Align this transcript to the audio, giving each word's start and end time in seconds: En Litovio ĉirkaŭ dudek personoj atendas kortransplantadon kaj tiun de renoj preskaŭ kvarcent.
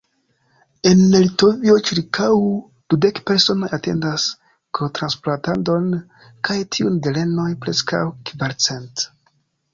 En 0.91 1.01
Litovio 1.15 1.75
ĉirkaŭ 1.89 2.29
dudek 2.93 3.21
personoj 3.31 3.69
atendas 3.79 4.25
kortransplantadon 4.79 5.93
kaj 6.51 6.59
tiun 6.79 6.99
de 7.09 7.15
renoj 7.21 7.49
preskaŭ 7.67 8.03
kvarcent. 8.33 9.09